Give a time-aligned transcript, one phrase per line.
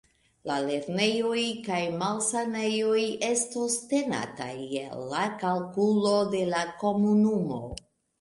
[0.49, 7.61] La lernejoj kaj malsanejoj estos tenataj je la kalkulo de la komunumo.